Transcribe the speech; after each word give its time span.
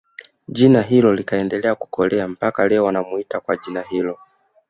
Jina 0.47 0.81
hilo 0.81 1.13
likaendelea 1.15 1.75
kukolea 1.75 2.27
mpaka 2.27 2.67
leo 2.67 2.83
wanaitwa 2.83 3.39
kwa 3.41 3.57
jina 3.57 3.81
hilo 3.81 4.19